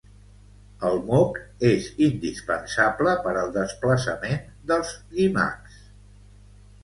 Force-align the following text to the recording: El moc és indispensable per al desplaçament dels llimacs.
El 0.87 0.95
moc 1.09 1.35
és 1.71 1.89
indispensable 2.05 3.13
per 3.27 3.33
al 3.41 3.53
desplaçament 3.57 4.41
dels 4.71 4.95
llimacs. 5.19 5.77